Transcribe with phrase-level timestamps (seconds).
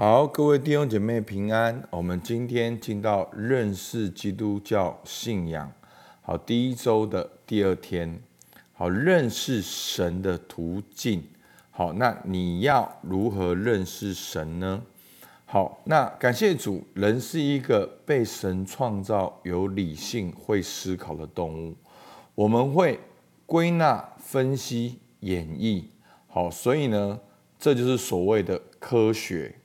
[0.00, 1.82] 好，各位弟兄姐妹平安。
[1.90, 5.72] 我们今天进到认识基督教信仰，
[6.22, 8.22] 好，第一周的第二天，
[8.74, 11.24] 好，认识神的途径。
[11.72, 14.80] 好，那你要如何认识神呢？
[15.44, 21.74] 好，那感谢主，人是一个被神创造、有理性、会思考的动物。
[22.36, 23.00] 我们会
[23.46, 25.82] 归纳、分析、演绎。
[26.28, 27.18] 好，所以呢，
[27.58, 29.56] 这就是所谓的科学。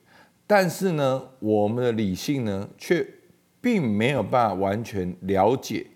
[0.46, 3.06] 但是呢，我们的理性呢，却
[3.60, 5.86] 并没有办法完全了解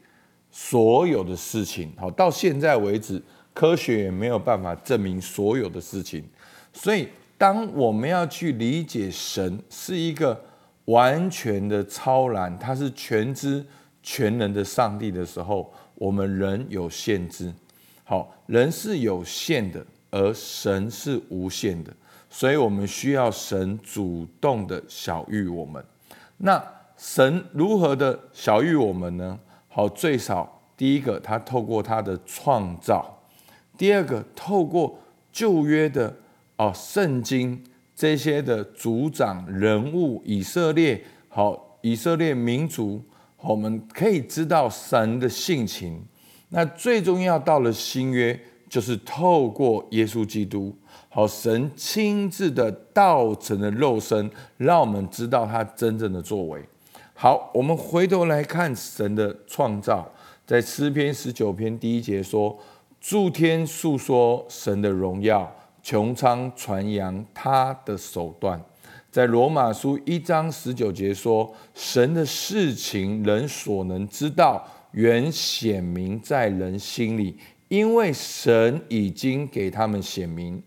[0.50, 1.92] 所有的事情。
[1.96, 3.22] 好，到现在为止，
[3.52, 6.24] 科学也没有办法证明所有的事情。
[6.72, 10.40] 所以，当我们要去理解神是一个
[10.86, 13.64] 完全的超然，他是全知
[14.02, 17.52] 全能的上帝的时候，我们人有限制。
[18.04, 21.92] 好，人是有限的，而神是无限的。
[22.30, 25.84] 所以我们需要神主动的小遇我们。
[26.38, 26.62] 那
[26.96, 29.38] 神如何的小遇我们呢？
[29.68, 33.00] 好，最少第一个，他透过他的创造；
[33.76, 34.98] 第二个，透过
[35.30, 36.16] 旧约的
[36.56, 37.62] 哦圣经
[37.94, 43.02] 这些的族长人物，以色列好，以色列民族，
[43.40, 46.04] 我们可以知道神的性情。
[46.48, 50.76] 那最重要到了新约，就是透过耶稣基督。
[51.08, 56.62] 好，神亲自的道成的肉身，让我们知道他真正的作为。
[57.14, 60.08] 好，我们回头来看神的创造，
[60.46, 62.56] 在诗篇十九篇第一节说
[63.00, 65.50] ：“诸天述说神的荣耀，
[65.82, 68.60] 穹苍传扬他的手段。”
[69.10, 77.36] 在罗马书一章十九节说：“神的事情人所能知道，原显明在人心里，
[77.68, 80.62] 因为神已经给他们显明。”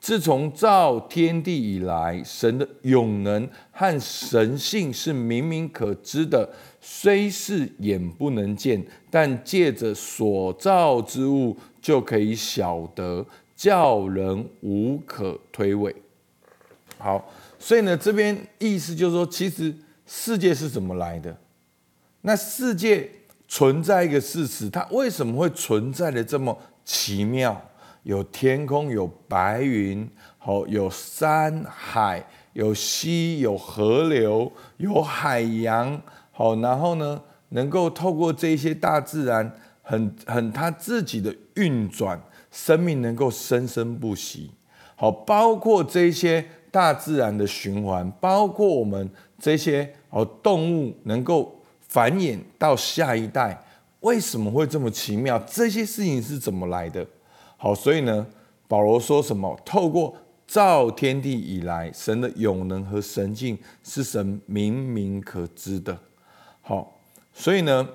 [0.00, 13.24] 自从造天地以来，神的永能和神性是明明可知的，虽是眼不能见，但借着所造之物就可以晓得，
[13.54, 15.94] 叫人无可推诿。
[16.98, 19.72] 好，所以呢，这边意思就是说，其实
[20.04, 21.38] 世界是怎么来的？
[22.22, 23.08] 那世界
[23.54, 27.60] 存在一个事实，它为什么会存在的这么奇妙？
[28.02, 30.08] 有天空，有白云，
[30.38, 32.24] 好，有山海，
[32.54, 37.20] 有溪，有河流，有海洋，好，然后呢，
[37.50, 42.18] 能够透过这些大自然，很很它自己的运转，
[42.50, 44.50] 生命能够生生不息，
[44.96, 51.61] 好，包括这些大自然的循环，包括我们这些好动物能够
[51.92, 53.62] 繁衍到下一代，
[54.00, 55.38] 为什么会这么奇妙？
[55.40, 57.06] 这些事情是怎么来的？
[57.58, 58.26] 好，所以呢，
[58.66, 59.54] 保罗说什么？
[59.62, 60.16] 透过
[60.46, 65.98] 造天地以来，神的永能和神境是神明明可知的。
[66.62, 66.98] 好，
[67.34, 67.86] 所以呢，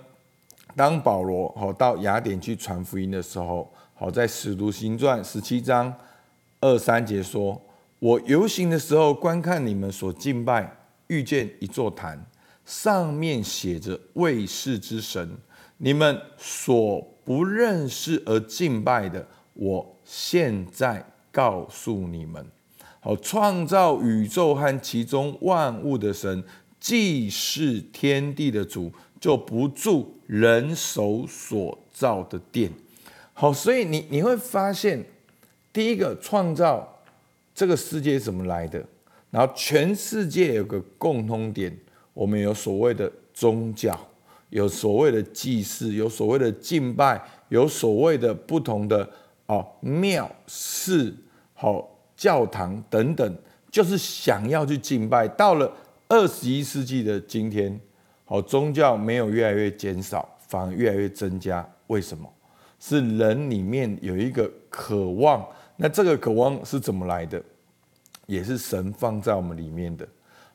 [0.76, 5.92] 当保罗好到雅典去传福音的时候，好在使徒行传十七章
[6.60, 7.60] 二三节说
[7.98, 10.72] ：“我游行的时候，观看你们所敬拜，
[11.08, 12.24] 遇见一座坛，
[12.68, 15.38] 上面写着卫士之神，
[15.78, 22.46] 你们所不认识而敬拜的。”我现在告诉你们，
[23.00, 26.44] 好，创造宇宙和其中万物的神，
[26.80, 32.72] 既是天地的主，就不住人手所造的殿。
[33.34, 35.04] 好，所以你你会发现，
[35.74, 37.02] 第一个创造
[37.56, 38.86] 这个世界怎么来的？
[39.32, 41.76] 然后全世界有个共通点，
[42.18, 43.96] 我们有所谓的宗教，
[44.50, 49.08] 有所谓的祭祀，有所谓的敬拜，有所谓的不同的。
[49.46, 51.16] 哦，庙寺、
[51.54, 53.38] 好教堂等等，
[53.70, 55.28] 就是想要去敬拜。
[55.28, 55.72] 到了
[56.10, 57.80] 二十一世纪的今天，
[58.26, 61.66] 好宗教没有越来越减少，反而越来越增加。
[61.86, 62.28] 为什么？
[62.80, 65.48] 是人里面有一个渴望。
[65.76, 67.40] 那这个渴望是怎么来的？
[68.26, 70.06] 也是神放在我们里面的。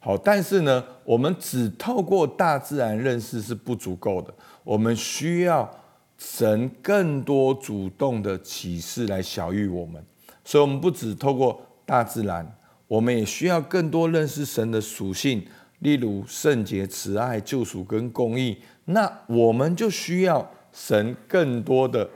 [0.03, 4.35] 好，但是呢，我们只透过大自然认识是不足够的，
[4.65, 5.79] 我们需要。
[6.19, 10.01] 神更多主动的启示来小遇我们，
[10.45, 12.47] 所以，我们不只透过大自然，
[12.87, 15.45] 我们也需要更多认识神的属性，
[15.81, 18.57] 例如圣洁、慈爱、救赎跟公义。
[18.85, 22.09] 那我们就需要神更多的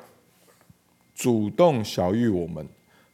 [1.12, 2.64] 主动小遇我们。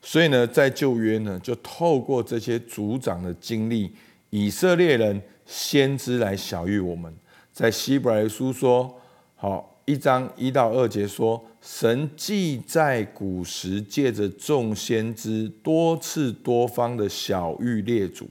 [0.03, 3.91] 所以呢，在旧约呢，就透过这些族长的经历，
[4.35, 7.15] 以色列人先知来小遇我们。
[7.53, 8.99] 在希伯来书说，
[9.37, 9.69] 好。
[9.85, 18.29] 一章一到二节说，神既在古时借着众先知多次多方的小谕列祖，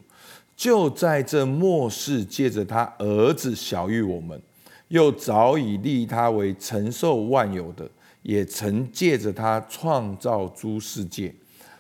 [0.56, 4.42] 就在这末世，借着他儿子小于我们，
[4.88, 7.86] 又早已立他为承受万有的，
[8.22, 11.36] 也曾借着他创造诸世界。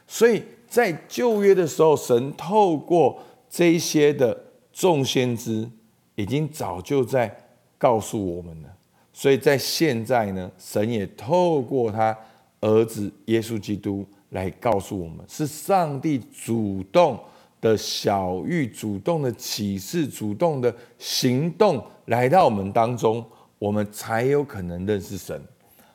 [0.05, 3.17] 所以在旧约的时候，神透过
[3.51, 4.35] 这些的
[4.73, 5.69] 众先知，
[6.15, 7.31] 已经早就在
[7.77, 8.69] 告诉我们了。
[9.11, 12.17] 所以在现在呢，神也透过他
[12.61, 17.19] 儿子耶稣基督来告诉我们，是上帝主动。
[17.61, 23.23] 的小玉主动的启示、主动的行动来到我们当中，
[23.59, 25.39] 我们才有可能认识神。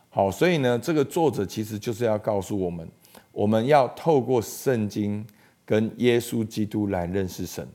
[0.09, 2.89] 好，所以呢，这个作者其实就是要告诉我们，
[3.33, 5.27] 我们要透过圣经
[5.67, 7.69] 跟耶稣基督来认识神。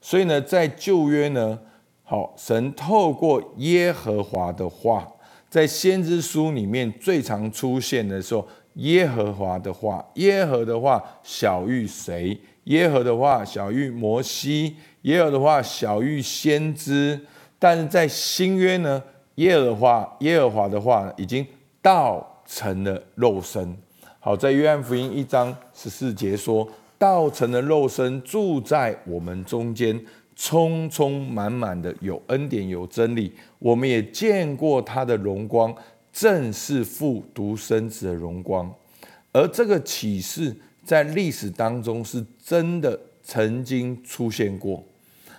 [0.00, 1.56] 所以呢，在旧约呢，
[2.02, 5.06] 好，神透过耶和华的话，
[5.48, 12.36] 在先知书里面最常出现的时候，耶和华的话，耶和的话小于谁？
[12.64, 17.20] 耶和的话小于摩西，耶和的话小于先知，
[17.58, 19.02] 但是在新约呢，
[19.36, 21.46] 耶和华耶和华的话已经
[21.82, 23.76] 道成了肉身。
[24.18, 26.66] 好，在约翰福音一章十四节说，
[26.98, 30.04] 道成了肉身，住在我们中间，
[30.36, 33.32] 充充满满的有恩典有真理。
[33.58, 35.74] 我们也见过他的荣光，
[36.12, 38.72] 正是父独生子的荣光。
[39.32, 40.54] 而这个启示。
[40.86, 44.84] 在历史当中是真的曾经出现过。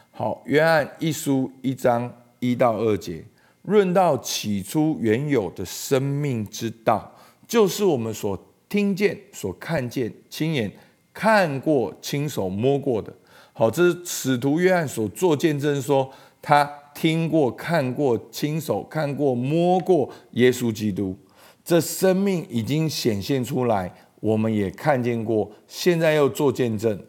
[0.10, 3.24] 好，约翰一书一章一到二节，
[3.62, 7.12] 论到起初原有的生命之道，
[7.48, 8.36] 就是我们所
[8.68, 10.72] 听见、所看见、亲眼
[11.16, 13.12] 看过、亲手摸过的。
[13.54, 21.18] 好，这是使徒约翰所做见证，说他听过、看过、亲手看过、摸过耶稣基督，
[21.64, 23.96] 这生命已经显现出来。
[24.20, 27.00] 我们也看见过，现在又做见证，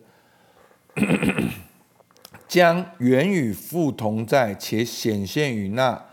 [2.46, 6.04] 将原与父同在且显现于那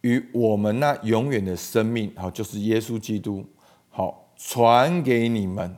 [0.00, 3.44] 与我们那永远的生命，好，就是耶稣基督，
[3.90, 5.76] 好传给你们。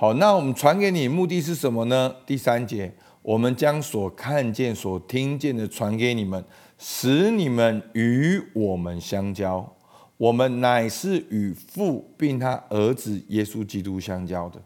[0.00, 2.16] 好，那我们传给你，目的是什么呢？
[2.24, 6.42] 第三节，我们将所看见、所听见的传给你们，
[6.78, 9.70] 使你们与我们相交。
[10.16, 14.58] 我们乃是与父并他儿子耶稣基督相交的。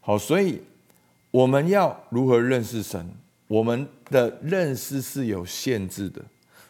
[0.00, 0.62] 好，所以
[1.32, 3.10] 我们要如何认识神？
[3.48, 6.22] 我们的认识是有限制的，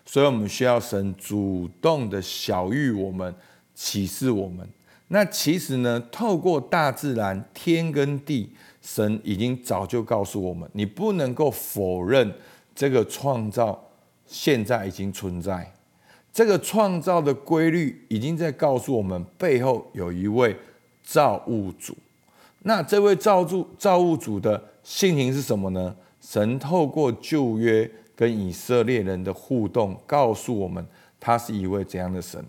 [0.06, 3.34] 所以我们需要神主动的小喻我们，
[3.74, 4.66] 启示我们。
[5.08, 8.50] 那其实呢，透过大自然天跟地，
[8.82, 12.34] 神已经早就告诉我们，你不能够否认
[12.74, 13.90] 这个创造
[14.26, 15.72] 现在已经存在。
[16.32, 20.56] 这个创造的规律已经在告诉我们，背后有一位
[21.02, 21.96] 造物主。
[22.62, 25.94] 那这位造物造物主的性情是什么呢？
[26.20, 30.84] 神透过旧约跟以色列人的互动，告诉我们
[31.20, 32.44] 他是一位怎样的神。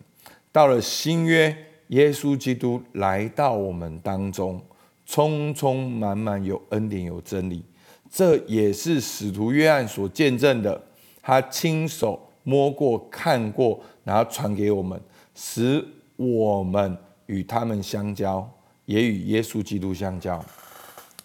[0.52, 1.56] 到了新约，
[1.88, 4.62] 耶稣基督来到我们当中，
[5.06, 7.64] 充充满满有恩典有真理。
[8.10, 10.82] 这也是使徒约翰所见证的，
[11.22, 12.24] 他亲手。
[12.50, 14.98] 摸过、看过，然后传给我们，
[15.36, 15.86] 使
[16.16, 18.50] 我们与他们相交，
[18.86, 20.42] 也与耶稣基督相交。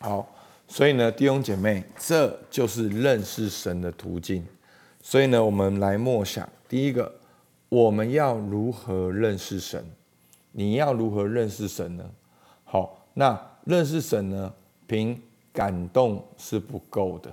[0.00, 0.28] 好，
[0.66, 4.44] 所以呢，弟兄姐妹，这就是认识神的途径。
[5.00, 7.14] 所以呢，我们来默想：第一个，
[7.68, 9.84] 我们要如何认识神？
[10.52, 12.04] 你要如何认识神呢？
[12.64, 14.54] 好，那认识神呢，
[14.86, 15.20] 凭
[15.52, 17.32] 感动是不够的。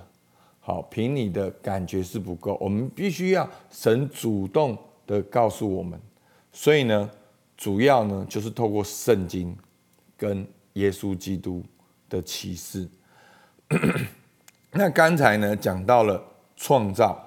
[0.58, 5.98] 好，凭你的感觉是不够，我们必须要神主动的告诉我们。
[6.52, 7.10] 所以呢，
[7.56, 9.56] 主要呢就是透过圣经
[10.16, 11.64] 跟耶稣基督
[12.08, 12.88] 的启示。
[14.72, 16.22] 那刚才呢讲到了
[16.56, 17.26] 创造，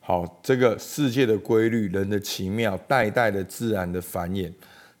[0.00, 4.52] 好，这个世界的规律，人的奇妙，代代的自然的繁衍，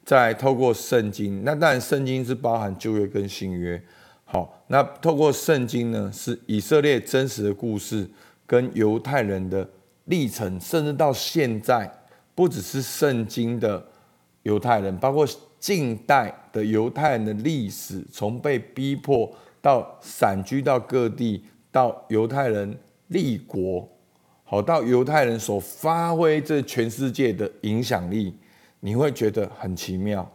[0.08, 1.44] 再透过圣经。
[1.44, 3.78] 那当然，圣经是包含旧约跟新约。
[4.24, 8.08] 好，那透过圣经呢，是以色列真实的故事，
[8.46, 9.68] 跟犹太人的
[10.06, 11.92] 历程，甚至到现在，
[12.34, 13.84] 不只是圣经的
[14.44, 22.74] 犹太人，包括近代的犹太人的历史，从被逼迫到散居到各地，到犹太人
[23.08, 23.86] 立国，
[24.44, 28.32] 好，到犹太人所发挥这全世界的影响力，
[28.80, 30.30] 你会觉得很奇妙。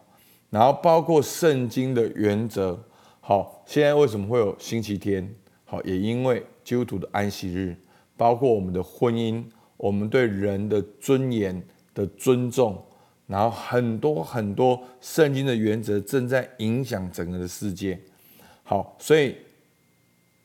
[0.49, 2.79] 然后包括圣经的原则。
[3.25, 5.33] 好，现在为什么会有星期天？
[5.63, 7.73] 好，也因为基督徒的安息日，
[8.17, 9.41] 包括我们的婚姻，
[9.77, 12.83] 我们对人的尊严的尊重，
[13.25, 17.97] 然后很多很多圣经的原则正在影响整个的世界。
[18.63, 19.37] 好，所以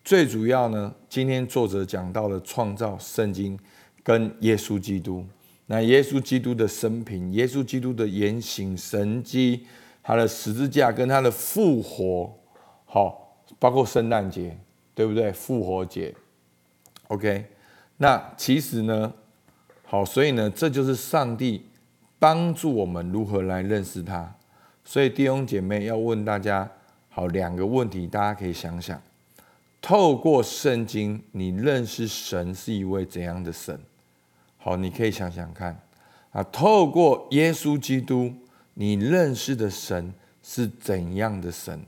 [0.04, 3.58] 最主要呢，今天作者讲到了创造圣经
[4.04, 5.26] 跟耶稣基督。
[5.70, 9.66] 那耶稣基督的生平，耶稣基督的言行神迹，
[10.02, 12.34] 他的十字架跟他的复活，
[12.87, 14.56] 好，包括圣诞节，
[14.94, 15.30] 对不对？
[15.30, 16.14] 复活节
[17.08, 17.44] ，OK。
[17.98, 19.12] 那其实呢，
[19.84, 21.66] 好，所以呢，这就是上帝
[22.18, 24.34] 帮助我们如何来认识他。
[24.84, 26.66] 所以弟兄姐妹要问大家，
[27.10, 28.98] 好，两个问题，大家可以想想：
[29.82, 33.78] 透过圣经，你认识神是一位怎样的神？
[34.60, 35.80] 好，你可以想想看
[36.32, 38.30] 啊，透过耶稣基督，
[38.74, 40.12] 你认识的神
[40.42, 41.80] 是怎样的神？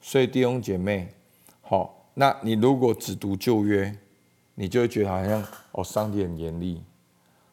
[0.00, 1.12] 所以弟兄姐妹，
[1.60, 3.94] 好，那你如果只读旧约，
[4.54, 6.82] 你就会觉得好像哦，上帝很严厉。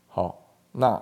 [0.08, 1.02] 好，那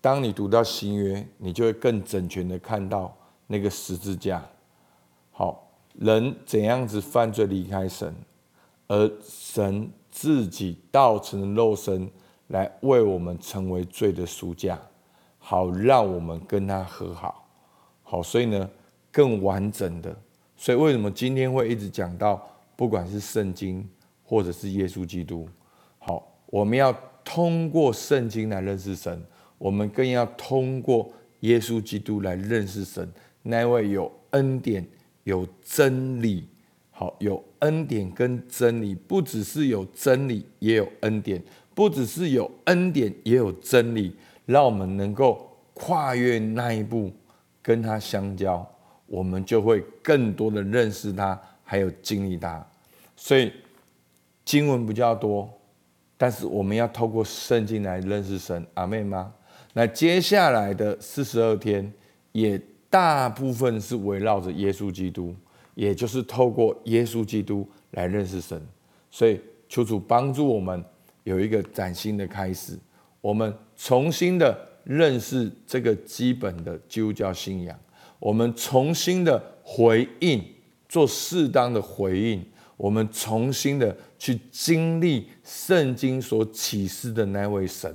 [0.00, 4.44] 当你读到新约，你就会更整全的看到那个十字架。
[5.30, 8.14] 好，人怎样子犯罪离开神，
[8.88, 12.10] 而神自己道成肉身。
[12.48, 14.78] 来为我们成为罪的赎价，
[15.38, 17.48] 好让我们跟他和好。
[18.02, 18.68] 好，所以呢，
[19.10, 20.14] 更完整的。
[20.56, 23.88] 所以为什么今天会一直讲到，不管是圣经
[24.24, 25.48] 或者是耶稣基督，
[25.98, 26.92] 好，我们要
[27.24, 29.22] 通过圣经来认识神，
[29.58, 33.10] 我们更要通过耶稣基督来认识神。
[33.42, 34.86] 那位有恩典、
[35.22, 36.48] 有真理，
[36.98, 41.40] 好，有恩典跟真理，不只是有真理，也有恩典。
[41.72, 47.12] 不只是有恩典，也有真理，让我们能够跨越那一步，
[47.62, 48.68] 跟他相交，
[49.06, 52.66] 我们就会更多的认识他，还有经历他。
[53.14, 53.52] 所以
[54.44, 55.48] 经文比较多，
[56.16, 58.66] 但是我们要透过圣经来认识神。
[58.74, 59.32] 阿妹吗？
[59.72, 61.92] 那接下来的四十二天，
[62.32, 65.32] 也大部分是围绕着耶稣基督，
[65.78, 68.60] 也就是透过耶稣基督来认识神。
[69.08, 70.84] 所以求主帮助我们。
[71.24, 72.78] 有一个崭新的开始，
[73.20, 77.78] 我们重新的认识这个基本的基督教信仰，
[78.18, 80.42] 我们重新的回应，
[80.88, 82.42] 做适当的回应，
[82.78, 87.94] 我们重新的去经历圣经所启示的那位神，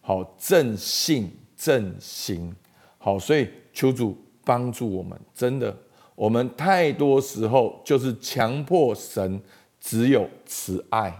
[0.00, 2.54] 好正信正行，
[2.98, 5.76] 好，所以求主帮助我们，真的，
[6.14, 9.40] 我们太多时候就是强迫神
[9.80, 11.12] 只有慈爱。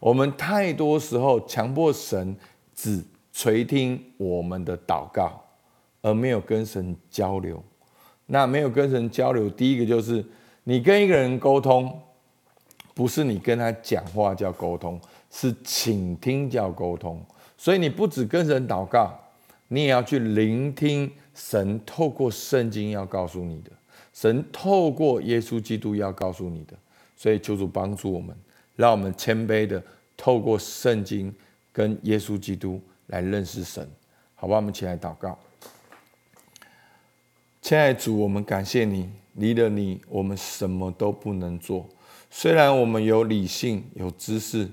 [0.00, 2.36] 我们太多时候强迫神
[2.74, 5.42] 只垂听我们的祷告，
[6.02, 7.62] 而没有跟神交流。
[8.26, 10.24] 那没有跟神交流，第一个就是
[10.64, 12.00] 你跟一个人沟通，
[12.94, 15.00] 不是你跟他讲话叫沟通，
[15.30, 17.24] 是倾听叫沟通。
[17.56, 19.12] 所以你不只跟神祷告，
[19.68, 23.70] 你也要去聆听神透过圣经要告诉你的，
[24.14, 26.74] 神透过耶稣基督要告诉你的。
[27.14, 28.34] 所以求主帮助我们。
[28.76, 29.80] 让我们谦卑的
[30.16, 31.32] 透过圣经
[31.72, 33.88] 跟耶稣基督来认识神，
[34.34, 34.56] 好吧？
[34.56, 35.38] 我们起来祷告。
[37.62, 41.88] 亲爱的主，我们感谢你，离了你，我们什么都不能做。
[42.30, 44.68] 虽然我们有理性、有知识，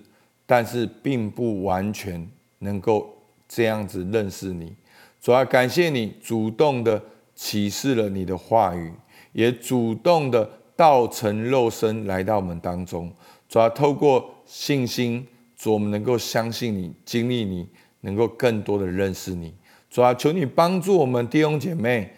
[0.48, 3.16] 但是并不完全能够
[3.48, 4.76] 这样子认识你。
[5.22, 7.00] 主要感谢你主动的
[7.36, 8.92] 启示了你的话语，
[9.34, 13.12] 也主动的道成肉身来到我们当中。
[13.48, 17.68] 主要透过信心，主我们能够相信你，经历你，
[18.02, 19.54] 能够更多的认识你。
[19.90, 22.10] 主要求你帮助我们弟兄姐妹，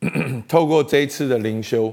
[0.48, 1.92] 透过这一次的灵修，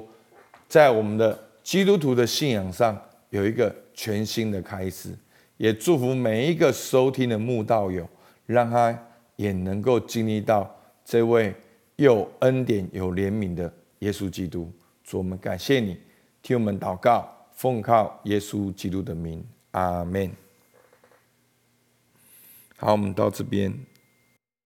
[0.68, 5.10] 在我们的基督徒的信仰上有一个全新的开始。
[5.58, 8.08] 也祝福每一个收听的慕道友，
[8.46, 8.98] 让他
[9.38, 10.70] 也能够经历到
[11.04, 11.54] 这位
[11.96, 14.72] 有恩典、有怜悯的耶稣基督。
[15.04, 15.98] 主我们感谢你，
[16.42, 17.32] 替我们祷告。
[17.54, 20.30] 奉靠耶稣基督的名，阿门。
[22.76, 23.74] 好，我们到这边。